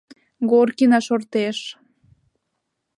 [0.49, 1.59] Горкина шортеш.